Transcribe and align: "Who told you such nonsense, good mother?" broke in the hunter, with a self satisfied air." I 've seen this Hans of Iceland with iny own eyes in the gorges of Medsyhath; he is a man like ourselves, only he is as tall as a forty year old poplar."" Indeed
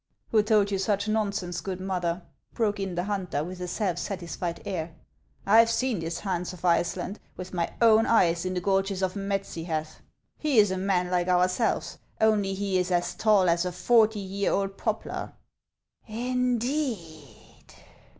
"Who 0.31 0.41
told 0.41 0.71
you 0.71 0.79
such 0.79 1.07
nonsense, 1.07 1.61
good 1.61 1.79
mother?" 1.79 2.23
broke 2.55 2.79
in 2.79 2.95
the 2.95 3.03
hunter, 3.03 3.43
with 3.43 3.61
a 3.61 3.67
self 3.67 3.99
satisfied 3.99 4.59
air." 4.65 4.95
I 5.45 5.63
've 5.63 5.69
seen 5.69 5.99
this 5.99 6.21
Hans 6.21 6.53
of 6.53 6.65
Iceland 6.65 7.19
with 7.37 7.51
iny 7.51 7.71
own 7.83 8.07
eyes 8.07 8.43
in 8.43 8.55
the 8.55 8.61
gorges 8.61 9.03
of 9.03 9.13
Medsyhath; 9.13 9.99
he 10.39 10.57
is 10.57 10.71
a 10.71 10.77
man 10.79 11.11
like 11.11 11.27
ourselves, 11.27 11.99
only 12.19 12.55
he 12.55 12.79
is 12.79 12.89
as 12.89 13.13
tall 13.13 13.47
as 13.47 13.63
a 13.63 13.71
forty 13.71 14.19
year 14.19 14.51
old 14.51 14.75
poplar."" 14.75 15.33
Indeed 16.07 17.37